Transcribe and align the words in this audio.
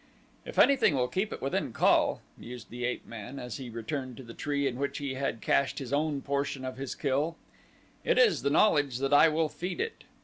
"If 0.45 0.57
anything 0.57 0.95
will 0.95 1.07
keep 1.07 1.31
it 1.31 1.43
within 1.43 1.73
call," 1.73 2.21
mused 2.35 2.71
the 2.71 2.85
ape 2.85 3.05
man 3.05 3.37
as 3.37 3.57
he 3.57 3.69
returned 3.69 4.17
to 4.17 4.23
the 4.23 4.33
tree 4.33 4.65
in 4.65 4.77
which 4.79 4.97
he 4.97 5.13
had 5.13 5.41
cached 5.41 5.77
his 5.77 5.93
own 5.93 6.23
portion 6.23 6.65
of 6.65 6.77
his 6.77 6.95
kill, 6.95 7.35
"it 8.03 8.17
is 8.17 8.41
the 8.41 8.49
knowledge 8.49 8.97
that 8.97 9.13
I 9.13 9.29
will 9.29 9.47
feed 9.47 9.79
it." 9.79 10.05